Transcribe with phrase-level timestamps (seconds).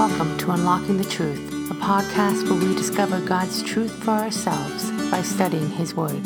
[0.00, 5.20] Welcome to Unlocking the Truth, a podcast where we discover God's truth for ourselves by
[5.20, 6.24] studying His Word.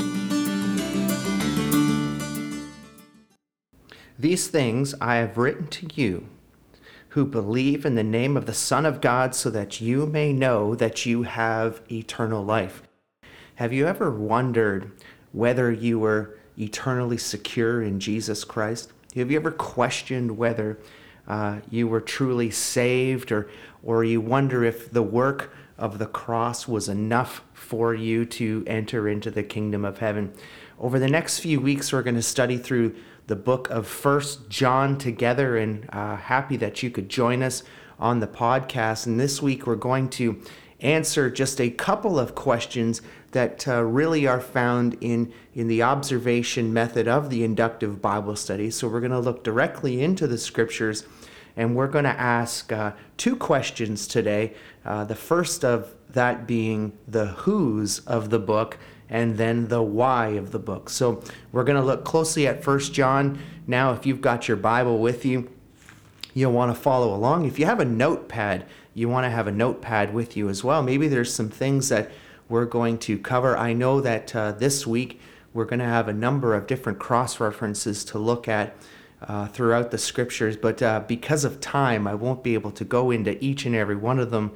[4.16, 6.29] These things I have written to you
[7.08, 10.77] who believe in the name of the Son of God, so that you may know
[10.77, 12.84] that you have eternal life.
[13.56, 14.93] Have you ever wondered
[15.32, 18.93] whether you were eternally secure in Jesus Christ?
[19.16, 20.79] Have you ever questioned whether
[21.27, 23.48] uh, you were truly saved, or,
[23.83, 29.09] or you wonder if the work of the cross was enough for you to enter
[29.09, 30.33] into the kingdom of heaven.
[30.78, 32.95] Over the next few weeks, we're going to study through
[33.27, 37.62] the book of First John together, and uh, happy that you could join us
[37.98, 39.06] on the podcast.
[39.06, 40.42] And this week, we're going to
[40.80, 43.00] answer just a couple of questions
[43.34, 48.70] that uh, really are found in, in the observation method of the inductive Bible study.
[48.70, 51.05] So we're going to look directly into the scriptures
[51.56, 54.55] and we're going to ask uh, two questions today.
[54.84, 60.28] Uh, the first of that being the who's of the book and then the why
[60.28, 60.89] of the book.
[60.89, 63.39] So we're going to look closely at First John.
[63.67, 65.51] Now, if you've got your Bible with you,
[66.34, 67.47] you'll want to follow along.
[67.47, 70.83] If you have a notepad, you want to have a notepad with you as well.
[70.83, 72.11] Maybe there's some things that
[72.48, 73.56] we're going to cover.
[73.56, 75.20] I know that uh, this week
[75.53, 78.77] we're going to have a number of different cross references to look at
[79.23, 83.11] uh, throughout the scriptures, but uh, because of time, I won't be able to go
[83.11, 84.53] into each and every one of them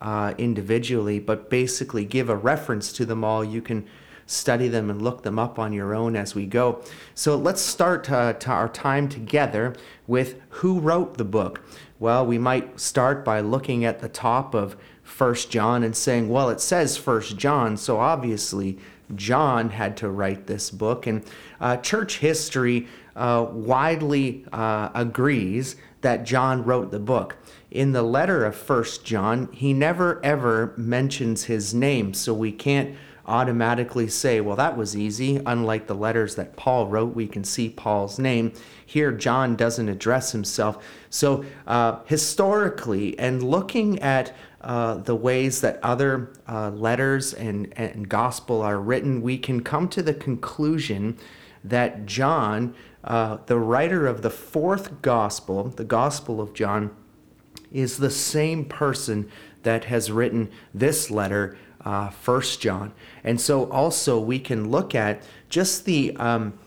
[0.00, 3.44] uh, individually, but basically give a reference to them all.
[3.44, 3.86] You can
[4.26, 6.82] study them and look them up on your own as we go.
[7.14, 9.74] So let's start uh, our time together
[10.06, 11.62] with who wrote the book.
[11.98, 14.76] Well, we might start by looking at the top of
[15.20, 18.78] First John and saying, well, it says First John, so obviously
[19.14, 21.06] John had to write this book.
[21.06, 21.22] And
[21.60, 27.36] uh, church history uh, widely uh, agrees that John wrote the book.
[27.70, 32.96] In the letter of First John, he never ever mentions his name, so we can't
[33.26, 35.40] automatically say, well, that was easy.
[35.44, 38.52] Unlike the letters that Paul wrote, we can see Paul's name.
[38.84, 40.82] Here, John doesn't address himself.
[41.10, 48.08] So, uh, historically, and looking at uh, the ways that other uh, letters and, and
[48.08, 51.16] gospel are written, we can come to the conclusion
[51.64, 56.94] that John, uh, the writer of the fourth gospel, the Gospel of John,
[57.72, 59.30] is the same person
[59.62, 62.92] that has written this letter uh, First John.
[63.24, 66.58] And so also we can look at just the um,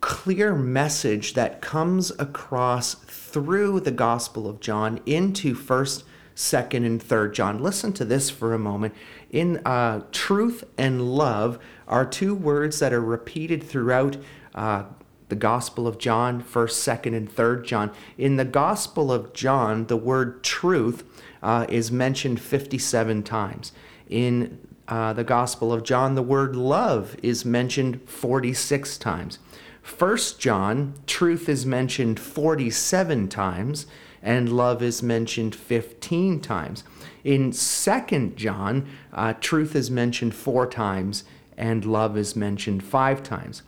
[0.00, 6.04] clear message that comes across through the Gospel of John into First,
[6.38, 7.62] Second, and Third John.
[7.62, 8.94] Listen to this for a moment.
[9.30, 14.16] In uh, truth and love are two words that are repeated throughout.
[14.54, 14.84] Uh,
[15.28, 17.90] the Gospel of John, 1st, 2nd, and 3rd John.
[18.16, 21.04] In the Gospel of John, the word truth
[21.42, 23.72] uh, is mentioned 57 times
[24.08, 29.38] in uh, the Gospel of John, the word love is mentioned 46 times.
[29.82, 33.86] First John, truth is mentioned 47 times,
[34.22, 36.84] and love is mentioned 15 times.
[37.24, 41.24] In Second John, uh, truth is mentioned four times,
[41.56, 43.62] and love is mentioned five times.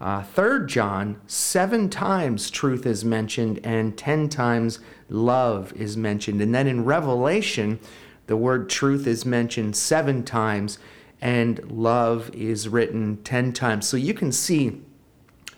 [0.00, 4.78] Uh, Third John, seven times truth is mentioned, and ten times
[5.08, 6.40] love is mentioned.
[6.40, 7.80] And then in Revelation,
[8.26, 10.78] the word truth is mentioned seven times
[11.20, 13.86] and love is written 10 times.
[13.86, 14.80] So you can see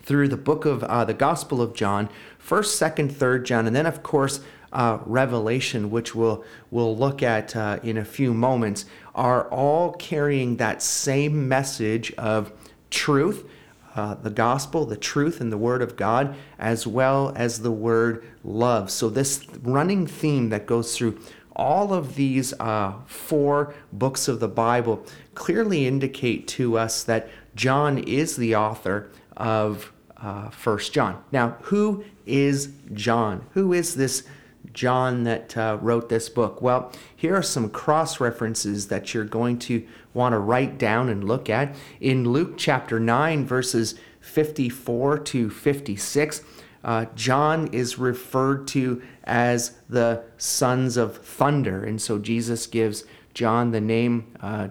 [0.03, 2.09] through the book of uh, the Gospel of John,
[2.47, 4.41] 1st, 2nd, 3rd John, and then, of course,
[4.73, 10.57] uh, Revelation, which we'll, we'll look at uh, in a few moments, are all carrying
[10.57, 12.53] that same message of
[12.91, 13.49] truth.
[13.95, 18.25] Uh, the gospel, the truth, and the word of God, as well as the word
[18.43, 18.91] love.
[18.91, 21.21] So, this running theme that goes through
[21.55, 25.05] all of these uh, four books of the Bible
[25.35, 31.23] clearly indicate to us that John is the author of uh, First John.
[31.33, 33.47] Now, who is John?
[33.53, 34.25] Who is this
[34.73, 36.63] John that uh, wrote this book?
[36.63, 41.25] Well, here are some cross references that you're going to want to write down and
[41.25, 41.75] look at.
[42.01, 46.43] In Luke chapter 9, verses 54 to 56,
[46.85, 51.85] uh, John is referred to as the sons of thunder.
[51.85, 53.05] And so Jesus gives
[53.35, 54.69] John the name uh,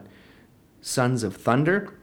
[0.81, 1.93] sons of thunder.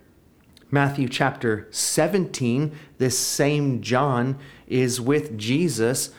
[0.70, 6.10] Matthew chapter 17, this same John is with Jesus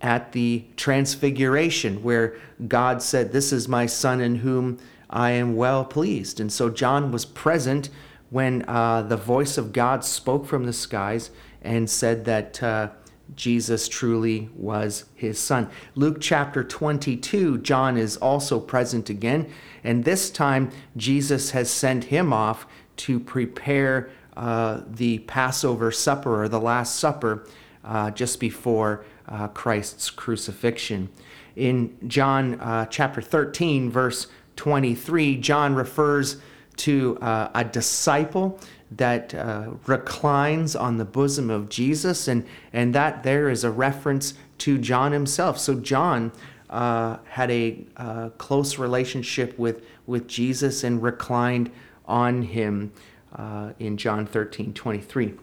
[0.00, 2.34] at the transfiguration, where
[2.66, 4.78] God said, This is my son in whom
[5.10, 6.40] I am well pleased.
[6.40, 7.90] And so John was present
[8.30, 12.88] when uh, the voice of God spoke from the skies and said that uh,
[13.34, 15.68] Jesus truly was his son.
[15.94, 19.50] Luke chapter 22, John is also present again,
[19.84, 22.66] and this time Jesus has sent him off
[22.98, 27.46] to prepare uh, the Passover supper or the Last Supper
[27.84, 31.08] uh, just before uh, Christ's crucifixion.
[31.56, 36.36] In John uh, chapter 13, verse 23, John refers
[36.76, 38.60] to uh, a disciple
[38.92, 44.34] that uh, reclines on the bosom of Jesus, and, and that there is a reference
[44.58, 45.58] to John himself.
[45.58, 46.30] So, John
[46.70, 51.70] had a close relationship with, with Jesus and reclined
[52.08, 52.92] on him
[53.36, 55.34] uh, in John 13 23.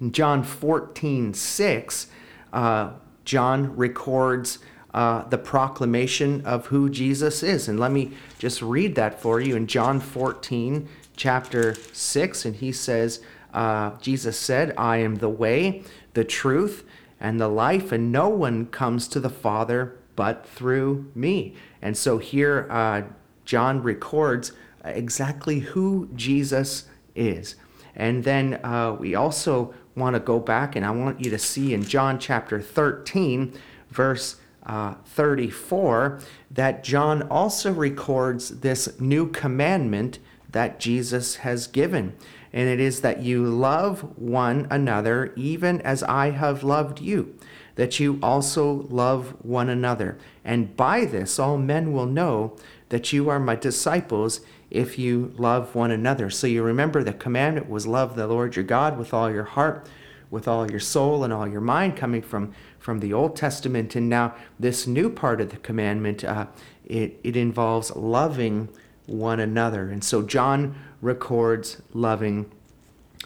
[0.00, 2.08] In John 14 6,
[2.52, 2.90] uh,
[3.24, 4.58] John records
[4.94, 7.68] uh, the proclamation of who Jesus is.
[7.68, 12.44] And let me just read that for you in John 14, chapter 6.
[12.44, 13.20] And he says,
[13.52, 15.82] uh, Jesus said, I am the way,
[16.14, 16.84] the truth,
[17.20, 21.54] and the life, and no one comes to the Father but through me.
[21.82, 23.02] And so here, uh,
[23.44, 24.52] John records
[24.94, 27.56] exactly who Jesus is.
[27.94, 31.74] And then uh, we also want to go back, and I want you to see
[31.74, 33.52] in John chapter 13,
[33.90, 36.20] verse uh, 34,
[36.50, 40.20] that John also records this new commandment
[40.50, 42.14] that Jesus has given.
[42.52, 47.36] And it is that you love one another even as I have loved you,
[47.74, 50.16] that you also love one another.
[50.44, 52.56] And by this all men will know
[52.88, 56.30] that you are my disciples if you love one another.
[56.30, 59.88] So you remember the commandment was love the Lord your God with all your heart,
[60.30, 63.96] with all your soul, and all your mind, coming from, from the Old Testament.
[63.96, 66.46] And now this new part of the commandment, uh,
[66.84, 68.68] it, it involves loving
[69.06, 69.88] one another.
[69.88, 72.50] And so John records loving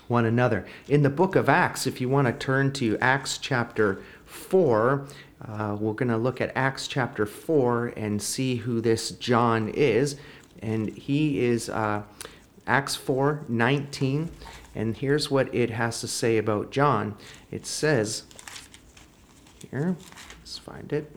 [0.07, 0.65] one another.
[0.89, 5.07] In the book of Acts, if you want to turn to Acts chapter 4,
[5.45, 10.17] uh, we're going to look at Acts chapter 4 and see who this John is
[10.63, 12.03] and he is uh,
[12.67, 14.31] Acts 4 19.
[14.75, 17.17] And here's what it has to say about John.
[17.51, 18.23] It says,
[19.71, 19.97] here,
[20.41, 21.15] let's find it.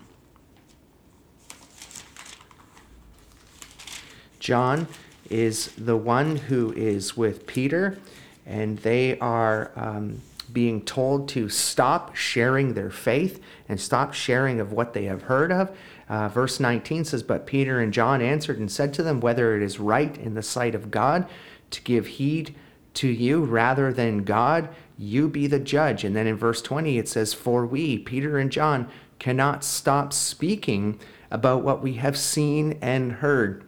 [4.39, 4.87] John
[5.29, 7.97] is the one who is with Peter,
[8.45, 10.21] and they are um,
[10.51, 15.51] being told to stop sharing their faith and stop sharing of what they have heard
[15.51, 15.75] of
[16.07, 19.63] uh, verse 19 says, But Peter and John answered and said to them, Whether it
[19.63, 21.27] is right in the sight of God
[21.71, 22.55] to give heed
[22.95, 26.03] to you rather than God, you be the judge.
[26.03, 28.87] And then in verse 20 it says, For we, Peter and John,
[29.17, 30.99] cannot stop speaking
[31.31, 33.63] about what we have seen and heard.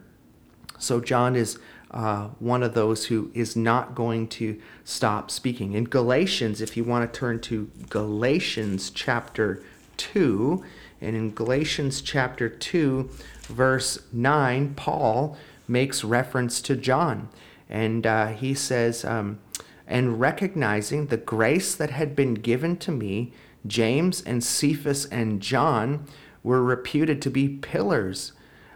[0.78, 1.58] So John is
[1.90, 5.72] uh, one of those who is not going to stop speaking.
[5.72, 9.62] In Galatians, if you want to turn to Galatians chapter
[9.96, 10.64] 2,
[11.00, 13.08] and in Galatians chapter 2,
[13.44, 15.36] verse 9, Paul
[15.66, 17.28] makes reference to John.
[17.68, 19.38] And uh, he says, um,
[19.86, 23.32] And recognizing the grace that had been given to me,
[23.66, 26.06] James and Cephas and John
[26.42, 28.32] were reputed to be pillars,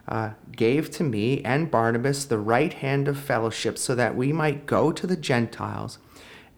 [0.08, 4.66] uh, gave to me and Barnabas the right hand of fellowship so that we might
[4.66, 5.98] go to the Gentiles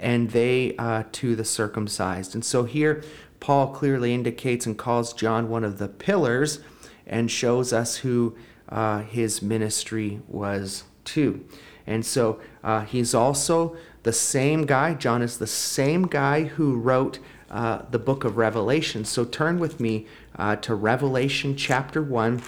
[0.00, 2.34] and they uh, to the circumcised.
[2.34, 3.02] And so here
[3.40, 6.60] Paul clearly indicates and calls John one of the pillars
[7.06, 8.36] and shows us who
[8.68, 11.44] uh, his ministry was to.
[11.86, 17.18] And so uh, he's also the same guy, John is the same guy who wrote
[17.50, 19.04] uh, the book of Revelation.
[19.04, 22.42] So turn with me uh, to Revelation chapter 1,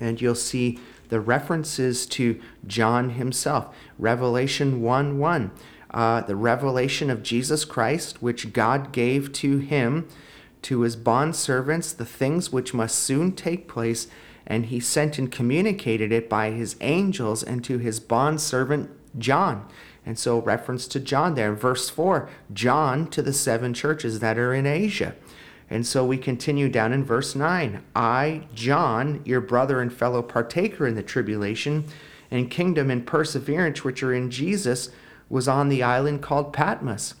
[0.00, 0.78] and you'll see
[1.08, 3.74] the references to John himself.
[3.98, 5.50] Revelation 1 1
[5.90, 10.08] uh, the revelation of Jesus Christ, which God gave to him,
[10.62, 14.08] to his bondservants, the things which must soon take place,
[14.46, 19.66] and he sent and communicated it by his angels and to his bondservant John.
[20.04, 21.54] And so, reference to John there.
[21.54, 25.14] Verse 4 John to the seven churches that are in Asia.
[25.70, 30.86] And so we continue down in verse 9 I, John, your brother and fellow partaker
[30.86, 31.84] in the tribulation
[32.30, 34.90] and kingdom and perseverance which are in Jesus
[35.28, 37.14] was on the island called Patmos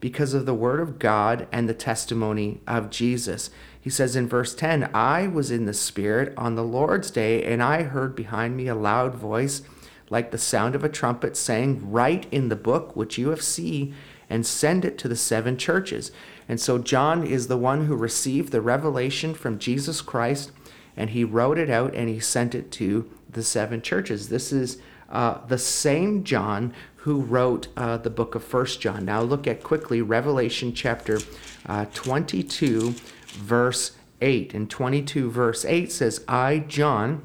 [0.00, 3.50] because of the word of God and the testimony of Jesus.
[3.80, 7.62] He says in verse 10 I was in the Spirit on the Lord's day, and
[7.62, 9.62] I heard behind me a loud voice
[10.10, 13.94] like the sound of a trumpet saying, Write in the book which you have seen
[14.30, 16.12] and send it to the seven churches.
[16.48, 20.50] And so John is the one who received the revelation from Jesus Christ,
[20.96, 24.30] and he wrote it out and he sent it to the seven churches.
[24.30, 24.78] This is
[25.10, 29.04] uh, the same John who wrote uh, the book of First John.
[29.04, 31.18] Now look at quickly Revelation chapter
[31.66, 32.94] uh, 22,
[33.32, 34.54] verse 8.
[34.54, 37.22] And 22, verse 8 says, I, John,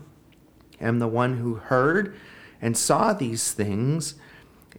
[0.80, 2.16] am the one who heard
[2.62, 4.16] and saw these things.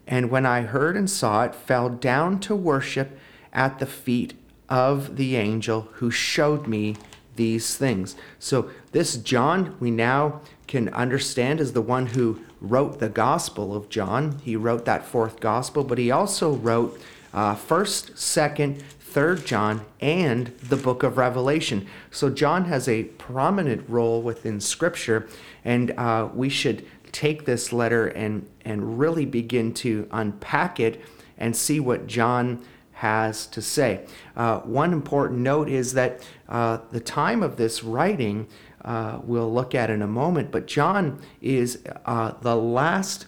[0.07, 3.19] And when I heard and saw it, fell down to worship
[3.55, 4.35] at the feet
[4.69, 6.97] of the angel who showed me
[7.37, 8.17] these things.
[8.39, 13.89] So, this John, we now can understand is the one who wrote the Gospel of
[13.89, 14.39] John.
[14.43, 17.01] He wrote that fourth Gospel, but he also wrote
[17.33, 18.83] uh, 1st, 2nd,
[19.13, 21.87] 3rd John, and the book of Revelation.
[22.11, 25.29] So, John has a prominent role within Scripture,
[25.65, 31.01] and uh, we should take this letter and, and really begin to unpack it
[31.39, 34.07] and see what John has to say.
[34.37, 38.47] Uh, one important note is that uh, the time of this writing
[38.85, 43.27] uh, we'll look at in a moment, but John is uh, the last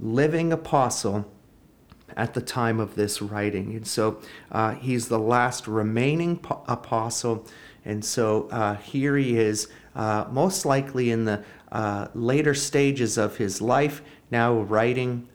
[0.00, 1.30] living apostle
[2.16, 3.76] at the time of this writing.
[3.76, 4.20] And so
[4.50, 7.46] uh, he's the last remaining po- apostle.
[7.84, 11.44] And so uh, here he is, most likely in the
[12.14, 15.28] later stages of his life, now writing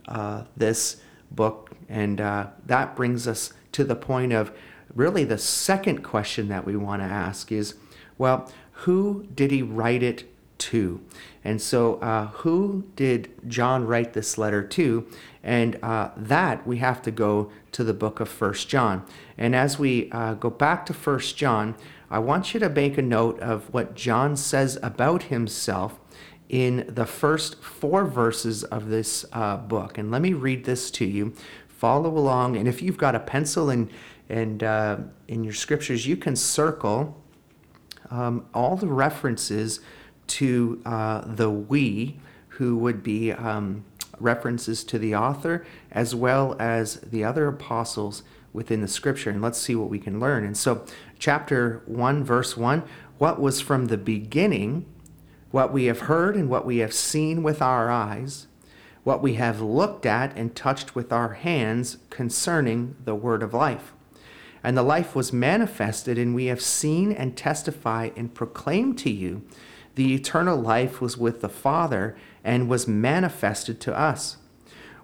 [0.57, 0.97] this
[1.31, 1.71] book.
[1.87, 4.51] And that brings us to the point of
[4.93, 7.75] really the second question that we want to ask is
[8.17, 11.01] well, who did he write it to?
[11.43, 15.07] And so, uh, who did John write this letter to?
[15.43, 19.03] And uh, that we have to go to the book of First John.
[19.37, 21.75] And as we uh, go back to First John,
[22.11, 25.99] I want you to make a note of what John says about himself
[26.47, 29.97] in the first four verses of this uh, book.
[29.97, 31.33] And let me read this to you
[31.81, 32.55] follow along.
[32.57, 33.89] And if you've got a pencil and,
[34.29, 34.97] and uh,
[35.27, 37.19] in your scriptures, you can circle
[38.11, 39.79] um, all the references
[40.27, 42.19] to uh, the we,
[42.49, 43.83] who would be um,
[44.19, 48.21] references to the author, as well as the other apostles
[48.53, 49.31] within the scripture.
[49.31, 50.45] And let's see what we can learn.
[50.45, 50.85] And so,
[51.17, 52.83] chapter 1, verse 1
[53.17, 54.85] what was from the beginning,
[55.49, 58.47] what we have heard and what we have seen with our eyes
[59.03, 63.93] what we have looked at and touched with our hands concerning the word of life.
[64.63, 69.43] And the life was manifested, and we have seen and testify and proclaim to you
[69.95, 74.37] the eternal life was with the Father and was manifested to us.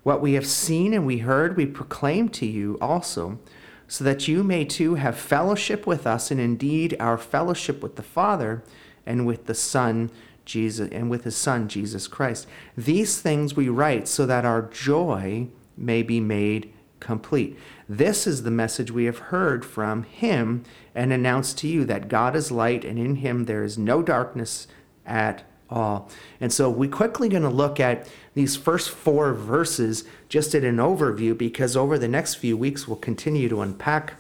[0.04, 3.40] What we have seen and we heard, we proclaim to you also,
[3.88, 8.04] so that you may too have fellowship with us, and indeed our fellowship with the
[8.04, 8.64] Father
[9.06, 10.10] and with the Son
[10.48, 12.48] Jesus and with his son Jesus Christ.
[12.76, 17.58] These things we write so that our joy may be made complete.
[17.88, 20.64] This is the message we have heard from him
[20.96, 24.68] and announced to you that God is light and in him there is no darkness
[25.06, 26.10] at all.
[26.42, 30.78] And so we're quickly going to look at these first four verses just at an
[30.78, 34.16] overview because over the next few weeks we'll continue to unpack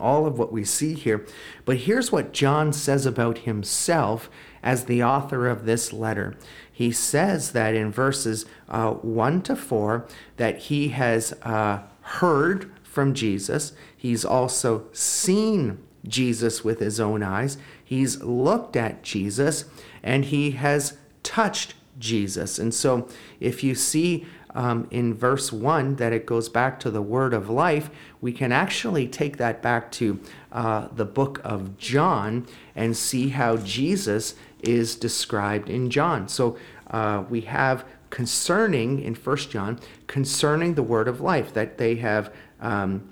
[0.00, 1.26] all of what we see here.
[1.64, 4.30] But here's what John says about himself
[4.62, 6.36] as the author of this letter.
[6.70, 13.14] He says that in verses uh, 1 to 4 that he has uh, heard from
[13.14, 13.72] Jesus.
[13.96, 17.58] He's also seen Jesus with his own eyes.
[17.84, 19.66] He's looked at Jesus
[20.02, 22.58] and he has touched Jesus.
[22.58, 27.02] And so if you see um, in verse 1 that it goes back to the
[27.02, 27.90] word of life,
[28.20, 30.20] we can actually take that back to
[30.52, 36.28] uh, the book of John and see how Jesus is described in John.
[36.28, 36.56] So
[36.90, 42.32] uh, we have concerning in First John, concerning the word of life that they have
[42.60, 43.08] um,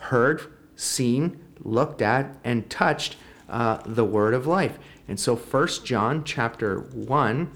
[0.00, 0.42] heard,
[0.76, 3.16] seen, looked at, and touched
[3.48, 4.78] uh, the word of life.
[5.06, 7.50] And so First John chapter 1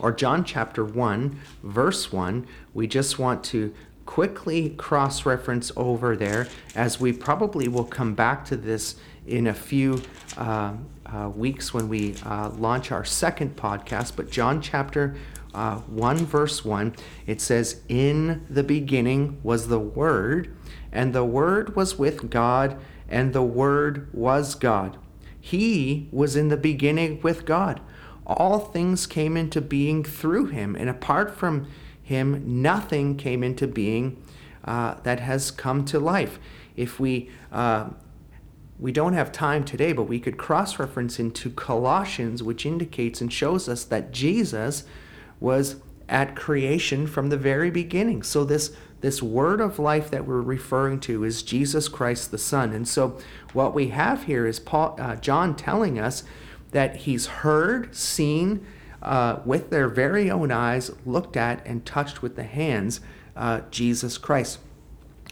[0.00, 3.72] or John chapter 1, verse 1, we just want to
[4.06, 8.96] quickly cross reference over there as we probably will come back to this
[9.26, 10.02] in a few
[10.36, 10.74] uh,
[11.06, 14.16] uh, weeks when we uh, launch our second podcast.
[14.16, 15.16] But John chapter
[15.54, 16.94] uh, 1, verse 1,
[17.26, 20.54] it says, In the beginning was the Word,
[20.92, 22.76] and the Word was with God,
[23.08, 24.98] and the Word was God.
[25.40, 27.80] He was in the beginning with God.
[28.26, 31.66] All things came into being through him, and apart from
[32.02, 34.22] him, nothing came into being
[34.64, 36.38] uh, that has come to life.
[36.76, 37.90] If we uh,
[38.78, 43.32] we don't have time today, but we could cross reference into Colossians, which indicates and
[43.32, 44.84] shows us that Jesus
[45.38, 45.76] was
[46.08, 48.22] at creation from the very beginning.
[48.22, 52.72] So this this word of life that we're referring to is Jesus Christ the Son.
[52.72, 53.18] And so
[53.52, 56.24] what we have here is Paul, uh, John telling us
[56.74, 58.66] that he's heard, seen,
[59.00, 63.00] uh, with their very own eyes, looked at and touched with the hands
[63.36, 64.58] uh, Jesus Christ.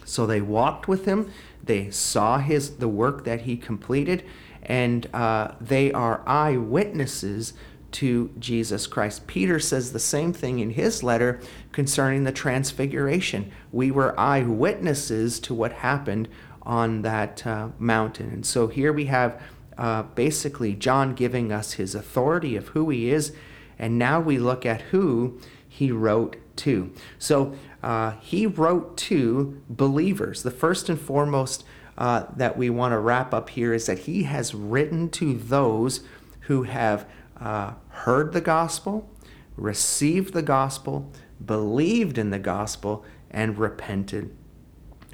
[0.05, 1.31] So they walked with him,
[1.61, 4.23] they saw his the work that he completed,
[4.61, 7.53] and uh, they are eyewitnesses
[7.91, 9.27] to Jesus Christ.
[9.27, 11.41] Peter says the same thing in his letter
[11.73, 13.51] concerning the transfiguration.
[13.73, 16.29] We were eyewitnesses to what happened
[16.61, 18.29] on that uh, mountain.
[18.29, 19.41] And so here we have
[19.77, 23.33] uh, basically John giving us his authority of who he is,
[23.79, 26.91] and now we look at who he wrote to.
[27.17, 30.43] So uh, he wrote to believers.
[30.43, 31.63] The first and foremost
[31.97, 36.01] uh, that we want to wrap up here is that he has written to those
[36.41, 37.07] who have
[37.39, 39.09] uh, heard the gospel,
[39.55, 41.11] received the gospel,
[41.43, 44.35] believed in the gospel, and repented.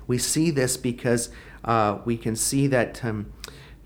[0.08, 1.30] We see this because
[1.64, 3.32] uh, we can see that um,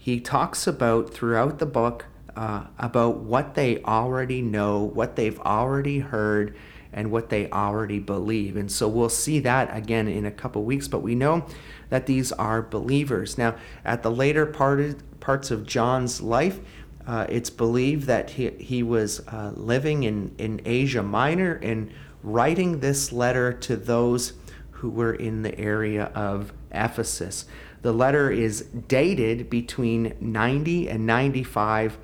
[0.03, 5.99] he talks about throughout the book uh, about what they already know, what they've already
[5.99, 6.57] heard,
[6.91, 8.57] and what they already believe.
[8.57, 11.45] And so we'll see that again in a couple weeks, but we know
[11.87, 13.37] that these are believers.
[13.37, 13.55] Now,
[13.85, 16.59] at the later part, parts of John's life,
[17.07, 21.89] uh, it's believed that he, he was uh, living in, in Asia Minor and
[22.23, 24.33] writing this letter to those
[24.71, 27.45] who were in the area of Ephesus.
[27.83, 31.97] The letter is dated between 90 and 95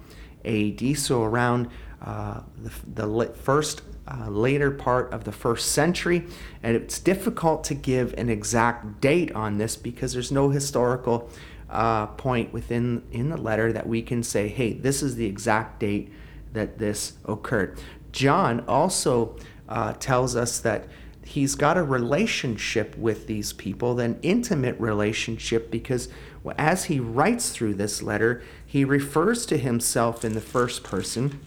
[0.46, 1.70] AD, so around
[2.02, 2.72] uh, the,
[3.04, 6.26] the first uh, later part of the first century.
[6.64, 11.30] And it's difficult to give an exact date on this because there's no historical
[11.70, 15.80] uh, point within in the letter that we can say, hey, this is the exact
[15.80, 16.12] date
[16.54, 17.80] that this occurred.
[18.12, 20.88] John also uh, tells us that
[21.30, 26.10] he's got a relationship with these people, an intimate relationship, because
[26.58, 31.40] as he writes through this letter, he refers to himself in the first person,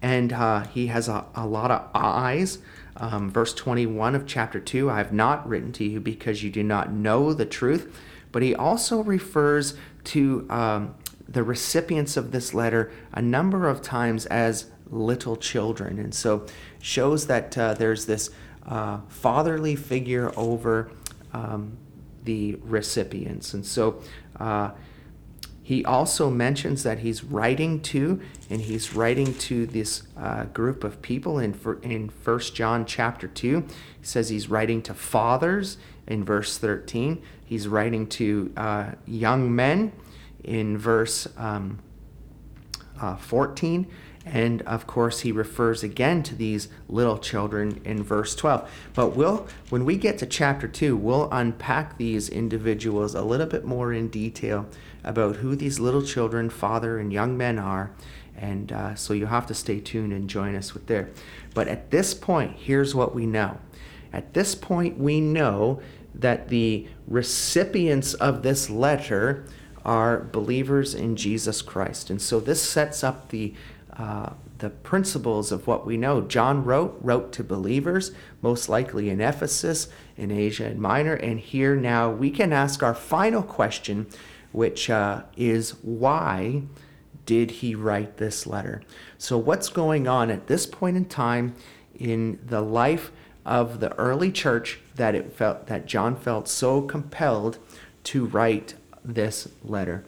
[0.00, 2.58] and uh, he has a, a lot of I's.
[3.00, 6.64] Um, verse 21 of chapter 2 I have not written to you because you do
[6.64, 7.96] not know the truth
[8.32, 10.94] but he also refers to um,
[11.28, 15.98] the recipients of this letter a number of times as little children.
[15.98, 16.46] And so
[16.80, 18.30] shows that uh, there's this
[18.68, 20.90] uh, fatherly figure over
[21.32, 21.76] um,
[22.24, 23.54] the recipients.
[23.54, 24.02] And so
[24.38, 24.70] uh,
[25.62, 31.02] he also mentions that he's writing to, and he's writing to this uh, group of
[31.02, 33.60] people in, in 1 John chapter 2.
[33.60, 33.66] He
[34.00, 37.22] says he's writing to fathers in verse 13.
[37.44, 39.92] He's writing to uh, young men
[40.44, 41.80] in verse um,
[43.00, 43.86] uh, 14.
[44.30, 48.70] And of course, he refers again to these little children in verse 12.
[48.94, 53.64] But we'll, when we get to chapter 2, we'll unpack these individuals a little bit
[53.64, 54.66] more in detail
[55.02, 57.90] about who these little children, father, and young men are.
[58.36, 61.08] And uh, so you'll have to stay tuned and join us with there.
[61.54, 63.58] But at this point, here's what we know.
[64.12, 65.80] At this point, we know
[66.14, 69.44] that the recipients of this letter
[69.84, 72.10] are believers in Jesus Christ.
[72.10, 73.54] And so this sets up the
[73.98, 76.20] uh, the principles of what we know.
[76.20, 82.10] John wrote wrote to believers, most likely in Ephesus, in Asia Minor, and here now
[82.10, 84.06] we can ask our final question,
[84.52, 86.62] which uh, is why
[87.26, 88.82] did he write this letter?
[89.18, 91.54] So what's going on at this point in time
[91.98, 93.10] in the life
[93.44, 97.58] of the early church that it felt that John felt so compelled
[98.04, 100.04] to write this letter.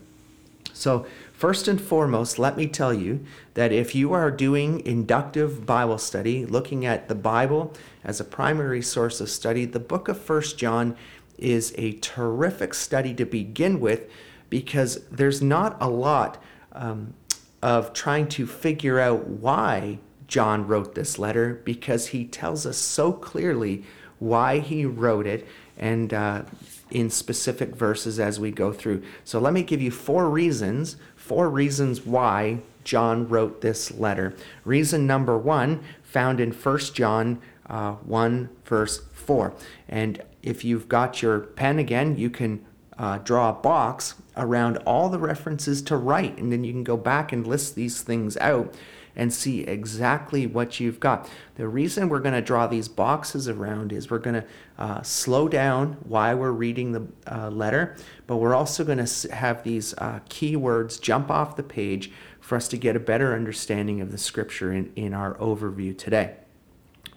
[0.72, 1.06] So,
[1.40, 3.24] first and foremost, let me tell you
[3.54, 7.72] that if you are doing inductive Bible study, looking at the Bible
[8.04, 10.94] as a primary source of study, the book of First John
[11.38, 14.10] is a terrific study to begin with
[14.50, 17.14] because there's not a lot um,
[17.62, 23.14] of trying to figure out why John wrote this letter because he tells us so
[23.14, 23.82] clearly
[24.18, 25.48] why he wrote it
[25.78, 26.42] and uh,
[26.90, 29.02] in specific verses as we go through.
[29.24, 30.96] So let me give you four reasons,
[31.30, 34.34] four reasons why John wrote this letter.
[34.64, 39.54] Reason number one, found in 1 John uh, 1, verse 4.
[39.88, 42.66] And if you've got your pen again, you can
[42.98, 46.96] uh, draw a box around all the references to write, and then you can go
[46.96, 48.74] back and list these things out
[49.20, 51.28] and see exactly what you've got.
[51.56, 54.44] The reason we're going to draw these boxes around is we're going to
[54.78, 59.62] uh, slow down while we're reading the uh, letter, but we're also going to have
[59.62, 64.10] these uh, keywords jump off the page for us to get a better understanding of
[64.10, 66.36] the scripture in, in our overview today.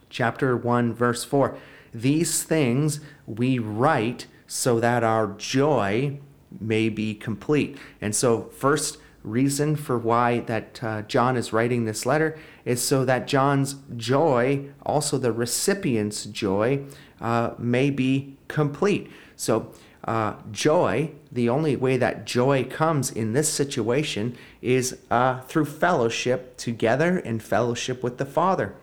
[0.10, 1.58] Chapter 1, verse 4
[1.94, 6.20] These things we write so that our joy
[6.60, 7.78] may be complete.
[8.02, 13.06] And so, first, reason for why that uh, John is writing this letter is so
[13.06, 16.84] that John's joy, also the recipient's joy,
[17.22, 19.10] uh, may be complete.
[19.36, 19.72] So,
[20.06, 26.58] uh, joy, the only way that joy comes in this situation is uh, through fellowship
[26.58, 28.76] together and fellowship with the Father.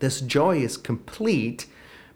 [0.00, 1.66] This joy is complete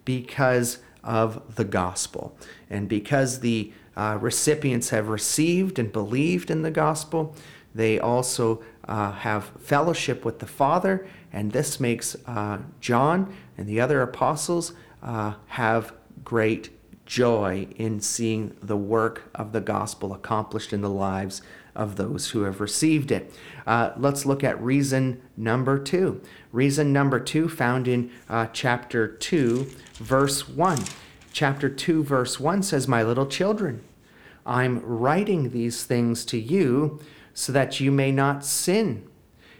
[0.04, 2.37] because of the gospel.
[2.70, 7.34] And because the uh, recipients have received and believed in the gospel,
[7.74, 13.80] they also uh, have fellowship with the Father, and this makes uh, John and the
[13.80, 15.92] other apostles uh, have
[16.24, 16.70] great
[17.06, 21.42] joy in seeing the work of the gospel accomplished in the lives
[21.74, 23.32] of those who have received it.
[23.66, 26.20] Uh, let's look at reason number two.
[26.52, 30.78] Reason number two, found in uh, chapter 2, verse 1.
[31.32, 33.82] Chapter 2, verse 1 says, My little children,
[34.46, 37.00] I'm writing these things to you
[37.34, 39.06] so that you may not sin.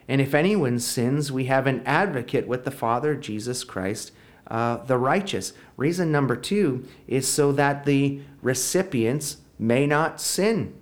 [0.09, 4.12] And if anyone sins, we have an advocate with the Father, Jesus Christ
[4.48, 5.53] uh, the righteous.
[5.77, 10.74] Reason number two is so that the recipients may not sin.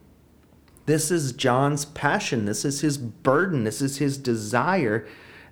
[0.86, 2.44] This is John's passion.
[2.44, 3.64] This is his burden.
[3.64, 5.06] This is his desire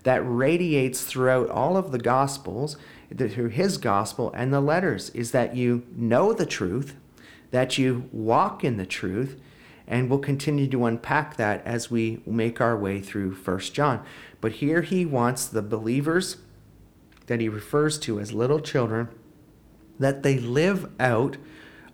[0.05, 2.77] that radiates throughout all of the Gospels,
[3.17, 6.95] through his Gospel and the letters, is that you know the truth,
[7.51, 9.41] that you walk in the truth,
[9.87, 14.03] and we'll continue to unpack that as we make our way through First John.
[14.41, 16.39] But here he wants the believers
[17.27, 19.09] that he refers to as little children,
[19.99, 21.37] that they live out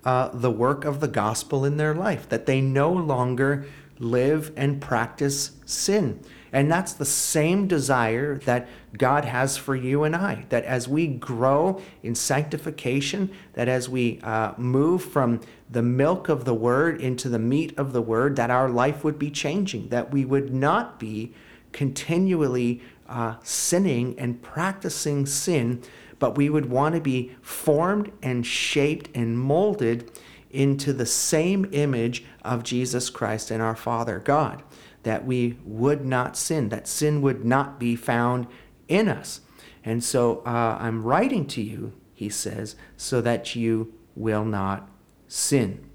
[0.04, 3.66] uh, the work of the gospel in their life, that they no longer
[3.98, 6.20] live and practice sin.
[6.52, 10.46] And that's the same desire that God has for you and I.
[10.48, 16.44] That as we grow in sanctification, that as we uh, move from the milk of
[16.44, 20.10] the word into the meat of the word, that our life would be changing, that
[20.10, 21.32] we would not be
[21.72, 25.82] continually uh, sinning and practicing sin,
[26.18, 30.10] but we would want to be formed and shaped and molded
[30.50, 34.62] into the same image of Jesus Christ and our Father God,
[35.02, 38.46] that we would not sin, that sin would not be found
[38.88, 39.40] in us.
[39.84, 44.88] And so uh, I'm writing to you, he says, so that you will not
[45.28, 45.90] sin.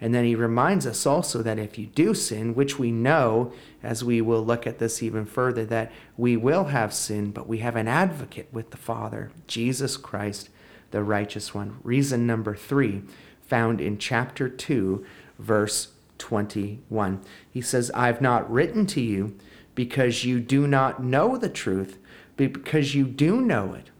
[0.00, 4.02] And then he reminds us also that if you do sin, which we know, as
[4.02, 7.76] we will look at this even further, that we will have sin, but we have
[7.76, 10.48] an advocate with the Father, Jesus Christ,
[10.90, 11.76] the righteous one.
[11.84, 13.02] Reason number three,
[13.42, 15.04] found in chapter 2,
[15.38, 15.88] verse
[16.20, 17.20] 21.
[17.50, 19.36] He says, I've not written to you
[19.74, 21.98] because you do not know the truth,
[22.36, 23.90] but because you do know it,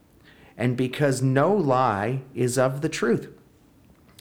[0.56, 3.28] and because no lie is of the truth.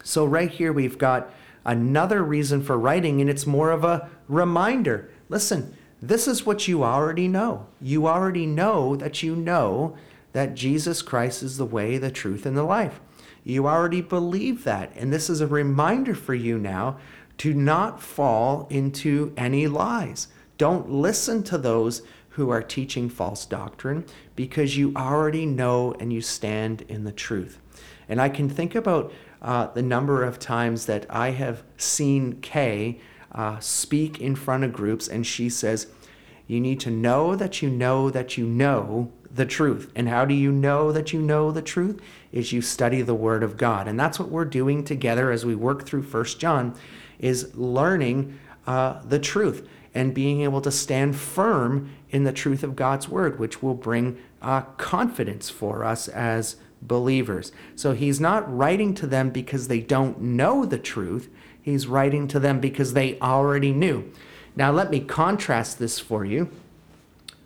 [0.04, 1.32] So, right here, we've got
[1.66, 5.12] another reason for writing, and it's more of a reminder.
[5.28, 7.68] Listen, this is what you already know.
[7.82, 9.98] You already know that you know
[10.32, 13.02] that Jesus Christ is the way, the truth, and the life.
[13.44, 14.92] You already believe that.
[14.96, 17.00] And this is a reminder for you now
[17.40, 20.28] to not fall into any lies.
[20.58, 26.22] Don't listen to those who are teaching false doctrine because you already know and you
[26.22, 27.60] stand in the truth.
[28.08, 33.00] And I can think about uh, the number of times that I have seen Kay
[33.32, 35.88] uh, speak in front of groups, and she says,
[36.48, 39.92] You need to know that you know that you know the truth.
[39.96, 42.02] And how do you know that you know the truth?
[42.32, 43.88] Is you study the Word of God.
[43.88, 46.76] And that's what we're doing together as we work through First John,
[47.20, 52.76] is learning uh, the truth and being able to stand firm in the truth of
[52.76, 57.52] God's Word, which will bring uh, confidence for us as believers.
[57.76, 61.30] So he's not writing to them because they don't know the truth.
[61.62, 64.12] He's writing to them because they already knew.
[64.56, 66.50] Now, let me contrast this for you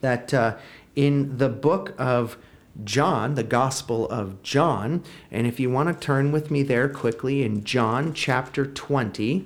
[0.01, 0.57] that uh,
[0.95, 2.37] in the book of
[2.83, 7.43] John, the Gospel of John, and if you want to turn with me there quickly
[7.43, 9.45] in John chapter 20,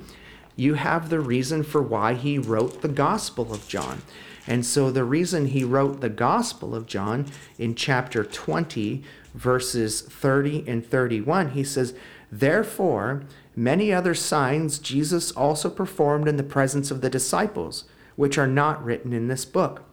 [0.57, 4.01] you have the reason for why he wrote the Gospel of John.
[4.45, 7.27] And so the reason he wrote the Gospel of John
[7.59, 11.93] in chapter 20, verses 30 and 31, he says,
[12.31, 13.23] Therefore,
[13.55, 18.83] many other signs Jesus also performed in the presence of the disciples, which are not
[18.83, 19.83] written in this book.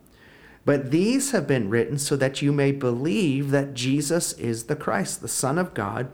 [0.65, 5.21] But these have been written so that you may believe that Jesus is the Christ,
[5.21, 6.11] the Son of God,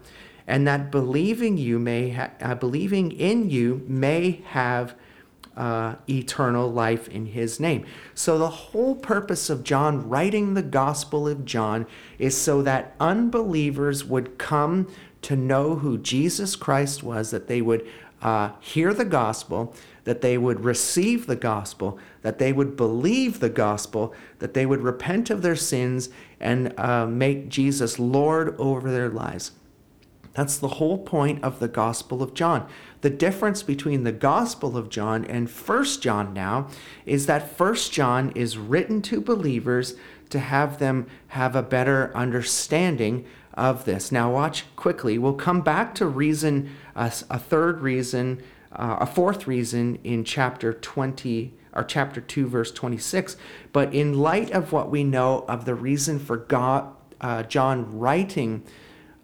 [0.47, 4.95] and that believing you may ha- uh, believing in you may have
[5.57, 7.85] uh, eternal life in his name.
[8.15, 11.87] So, the whole purpose of John writing the Gospel of John
[12.19, 14.89] is so that unbelievers would come
[15.23, 17.87] to know who Jesus Christ was, that they would
[18.23, 19.75] uh, hear the gospel,
[20.05, 24.81] that they would receive the gospel, that they would believe the gospel, that they would
[24.81, 29.53] repent of their sins and uh, make Jesus Lord over their lives.
[30.33, 32.69] That's the whole point of the Gospel of John.
[33.01, 36.69] The difference between the Gospel of John and First John now
[37.05, 39.97] is that First John is written to believers
[40.31, 44.13] to have them have a better understanding of this.
[44.13, 45.19] Now, watch quickly.
[45.19, 51.55] We'll come back to reason, a third reason, uh, a fourth reason in chapter 20
[51.73, 53.37] or chapter 2, verse 26.
[53.73, 58.63] But in light of what we know of the reason for God, uh, John writing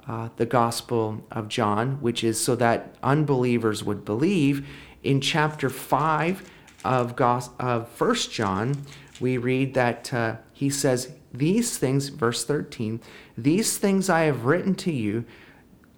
[0.08, 4.66] uh, the Gospel of John, which is so that unbelievers would believe,
[5.02, 6.48] in chapter 5
[6.84, 8.82] of, Gos- of 1 John,
[9.20, 13.00] we read that uh, he says, These things, verse 13,
[13.36, 15.24] these things I have written to you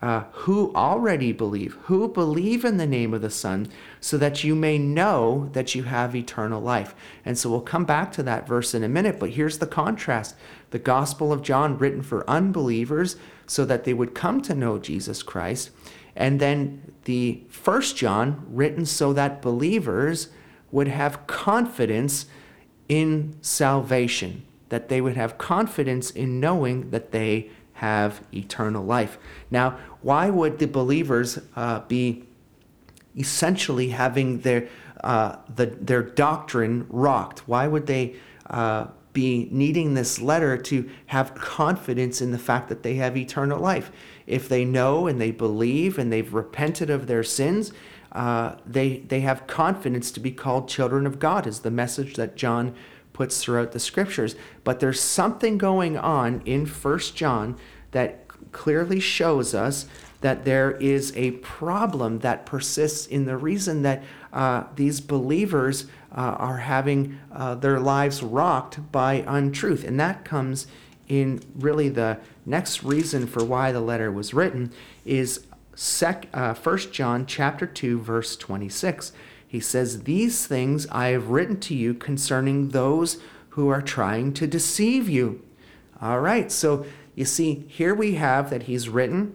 [0.01, 3.69] uh, who already believe, who believe in the name of the Son,
[4.01, 6.95] so that you may know that you have eternal life.
[7.25, 10.37] And so we'll come back to that verse in a minute, but here's the contrast
[10.71, 15.23] the Gospel of John written for unbelievers so that they would come to know Jesus
[15.23, 15.71] Christ,
[16.15, 20.29] and then the First John written so that believers
[20.71, 22.27] would have confidence
[22.89, 29.19] in salvation, that they would have confidence in knowing that they have eternal life.
[29.51, 32.25] Now, why would the believers uh, be
[33.17, 34.69] essentially having their
[35.05, 37.47] uh, the, their doctrine rocked?
[37.47, 38.17] Why would they
[38.51, 43.59] uh, be needing this letter to have confidence in the fact that they have eternal
[43.59, 43.91] life?
[44.27, 47.73] If they know and they believe and they've repented of their sins,
[48.13, 51.47] uh, they they have confidence to be called children of God.
[51.47, 52.75] Is the message that John
[53.13, 54.37] puts throughout the scriptures.
[54.63, 57.57] But there's something going on in First John
[57.91, 59.87] that clearly shows us
[60.21, 66.37] that there is a problem that persists in the reason that uh, these believers uh,
[66.39, 69.85] are having uh, their lives rocked by untruth.
[69.85, 70.67] And that comes
[71.09, 74.73] in really the next reason for why the letter was written
[75.05, 79.13] is sec, uh, 1 John chapter 2 verse 26.
[79.47, 83.19] He says, These things I have written to you concerning those
[83.51, 85.43] who are trying to deceive you.
[86.01, 89.35] All right, so you see, here we have that he's written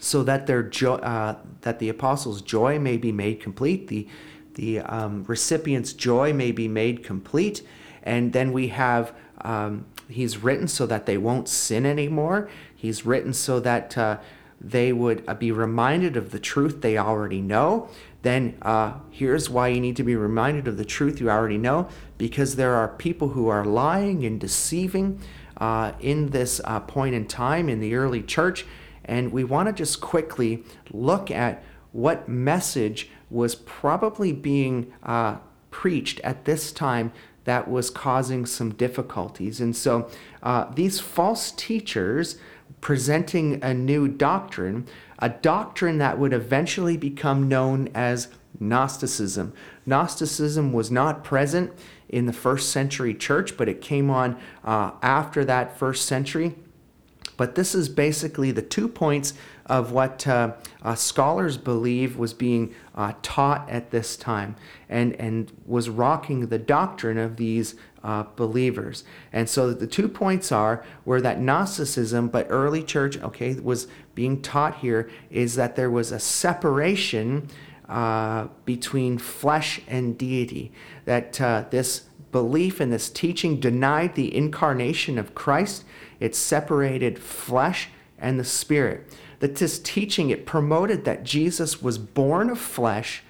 [0.00, 4.08] so that their joy, uh, that the apostles' joy may be made complete, the
[4.58, 7.62] the um, recipient's joy may be made complete,
[8.02, 12.50] and then we have um, he's written so that they won't sin anymore.
[12.74, 14.18] He's written so that uh,
[14.60, 17.88] they would uh, be reminded of the truth they already know.
[18.22, 21.88] Then uh, here's why you need to be reminded of the truth you already know,
[22.18, 25.20] because there are people who are lying and deceiving
[25.58, 28.66] uh, in this uh, point in time in the early church
[29.04, 35.36] and we want to just quickly look at what message was probably being uh,
[35.70, 37.12] preached at this time
[37.44, 39.60] that was causing some difficulties.
[39.60, 40.10] And so
[40.42, 42.38] uh, these false teachers
[42.80, 44.86] presenting a new doctrine,
[45.18, 48.28] a doctrine that would eventually become known as
[48.60, 49.52] Gnosticism.
[49.86, 51.72] Gnosticism was not present
[52.08, 56.54] in the first century church, but it came on uh, after that first century.
[57.36, 59.32] But this is basically the two points
[59.68, 60.52] of what uh,
[60.82, 64.56] uh, scholars believe was being uh, taught at this time
[64.88, 69.04] and, and was rocking the doctrine of these uh, believers.
[69.32, 74.40] And so the two points are where that Gnosticism, but early church, okay, was being
[74.40, 77.48] taught here is that there was a separation
[77.88, 80.70] uh, between flesh and deity,
[81.06, 85.84] that uh, this belief and this teaching denied the incarnation of Christ
[86.20, 89.06] it separated flesh and the spirit.
[89.40, 93.22] That this teaching, it promoted that Jesus was born of flesh,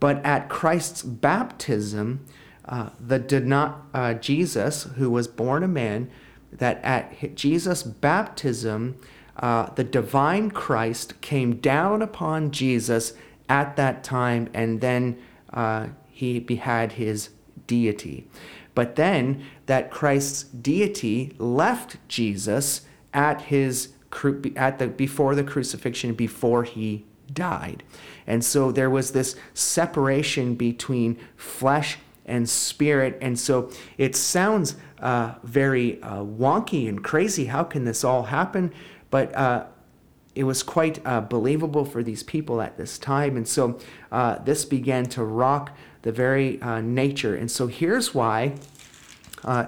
[0.00, 2.24] but at Christ's baptism,
[2.64, 6.10] uh, the did not uh, Jesus, who was born a man,
[6.52, 8.96] that at Jesus' baptism,
[9.36, 13.14] uh, the divine Christ came down upon Jesus
[13.48, 15.18] at that time, and then
[15.52, 17.30] uh, he had his
[17.66, 18.28] deity.
[18.74, 23.90] But then that Christ's deity left Jesus at his
[24.56, 27.82] at the before the crucifixion before he died.
[28.26, 33.18] And so there was this separation between flesh and spirit.
[33.20, 37.46] And so it sounds uh, very uh, wonky and crazy.
[37.46, 38.72] How can this all happen?
[39.10, 39.66] But uh,
[40.34, 43.36] it was quite uh, believable for these people at this time.
[43.36, 43.78] And so
[44.10, 47.34] uh, this began to rock the very uh, nature.
[47.34, 48.54] And so here's why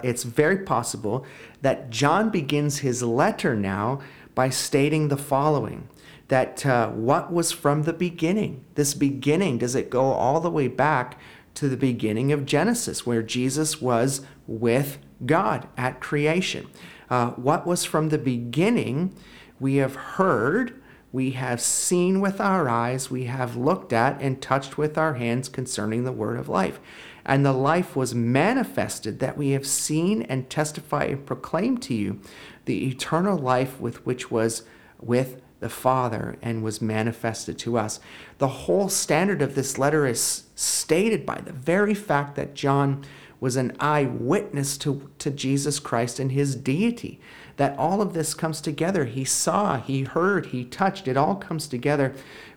[0.05, 1.27] it's very possible
[1.63, 4.01] that John begins his letter now
[4.35, 5.89] by stating the following
[6.29, 8.65] that uh, what was from the beginning?
[8.75, 11.19] This beginning, does it go all the way back
[11.55, 16.69] to the beginning of Genesis, where Jesus was with God at creation?
[17.11, 19.15] Uh, what was from the beginning,
[19.61, 24.77] we have heard, we have seen with our eyes, we have looked at and touched
[24.77, 26.81] with our hands concerning the word of life.
[27.25, 32.21] And the life was manifested that we have seen and testify and proclaim to you
[32.67, 34.65] the eternal life with which was
[35.01, 37.99] with the Father and was manifested to us.
[38.39, 43.05] The whole standard of this letter is stated by the very fact that John
[43.41, 47.21] was an eyewitness to, to Jesus Christ and his deity.
[47.57, 49.05] That all of this comes together.
[49.05, 51.07] He saw, he heard, he touched.
[51.07, 52.15] It all comes together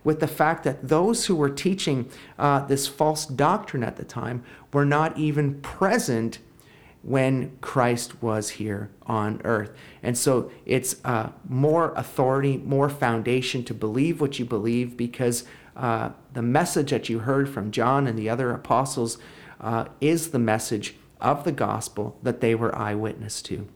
[0.08, 4.42] with the fact that those who were teaching uh, this false doctrine at the time
[4.72, 6.40] were not even present
[7.02, 9.74] when Christ was here on earth.
[10.02, 15.44] And so it's uh, more authority, more foundation to believe what you believe because
[15.76, 19.18] uh, the message that you heard from John and the other apostles
[19.60, 23.68] uh, is the message of the gospel that they were eyewitness to.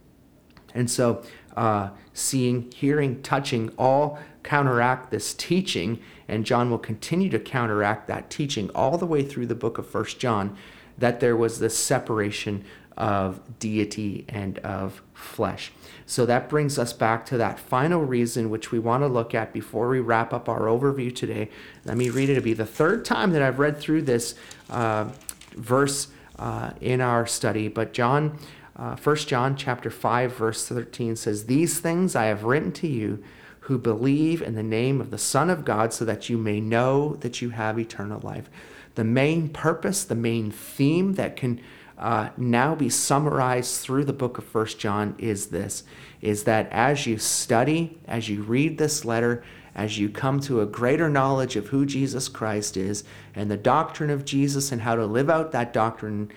[0.74, 1.24] And so,
[1.58, 8.30] uh, seeing, hearing, touching all counteract this teaching, and John will continue to counteract that
[8.30, 10.56] teaching all the way through the book of First John,
[10.98, 12.64] that there was this separation
[12.98, 15.72] of deity and of flesh.
[16.06, 19.54] So that brings us back to that final reason which we want to look at
[19.54, 21.50] before we wrap up our overview today.
[21.86, 22.34] Let me read it.
[22.34, 24.36] It'll be the third time that I've read through this
[24.70, 25.10] uh,
[25.56, 28.38] verse uh, in our study, but John,
[28.76, 33.24] uh, 1 John chapter 5, verse 13 says, These things I have written to you
[33.62, 37.16] who believe in the name of the Son of God so that you may know
[37.18, 38.50] that you have eternal life.
[38.96, 41.62] The main purpose, the main theme that can
[41.98, 45.84] uh, now be summarized through the book of First John is this
[46.22, 49.44] is that as you study, as you read this letter,
[49.74, 54.10] as you come to a greater knowledge of who Jesus Christ is and the doctrine
[54.10, 56.32] of Jesus and how to live out that doctrine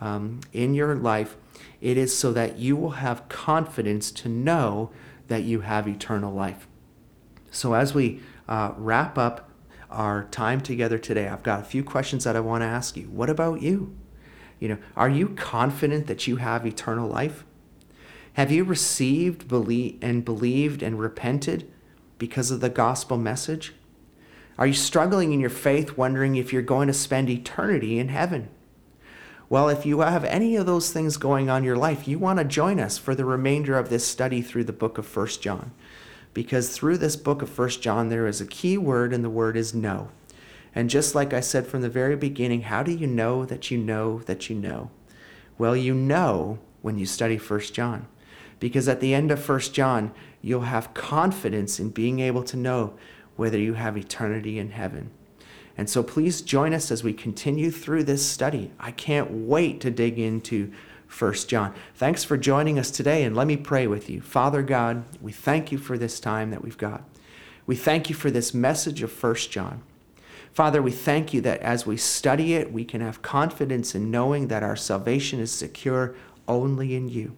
[0.00, 1.36] um, in your life,
[1.80, 4.90] it is so that you will have confidence to know
[5.28, 6.66] that you have eternal life.
[7.50, 9.50] So, as we uh, wrap up
[9.90, 13.04] our time together today, I've got a few questions that I want to ask you.
[13.04, 13.96] What about you?
[14.60, 17.44] You know, are you confident that you have eternal life?
[18.34, 21.70] Have you received, believe, and believed and repented
[22.18, 23.74] because of the gospel message?
[24.58, 28.48] Are you struggling in your faith, wondering if you're going to spend eternity in heaven?
[29.50, 32.38] Well, if you have any of those things going on in your life, you want
[32.38, 35.72] to join us for the remainder of this study through the book of First John.
[36.34, 39.56] Because through this book of First John, there is a key word, and the word
[39.56, 40.10] is know.
[40.74, 43.78] And just like I said from the very beginning, how do you know that you
[43.78, 44.90] know that you know?
[45.56, 48.06] Well, you know when you study First John.
[48.60, 52.94] Because at the end of First John, you'll have confidence in being able to know
[53.36, 55.10] whether you have eternity in heaven.
[55.78, 58.72] And so please join us as we continue through this study.
[58.80, 60.72] I can't wait to dig into
[61.06, 61.72] First John.
[61.94, 64.20] Thanks for joining us today, and let me pray with you.
[64.20, 67.04] Father God, we thank you for this time that we've got.
[67.64, 69.82] We thank you for this message of First John.
[70.52, 74.48] Father, we thank you that as we study it, we can have confidence in knowing
[74.48, 76.16] that our salvation is secure
[76.48, 77.36] only in you.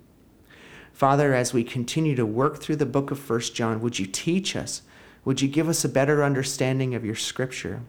[0.95, 4.57] Father, as we continue to work through the book of First John, would you teach
[4.57, 4.81] us?
[5.27, 7.83] Would you give us a better understanding of your scripture?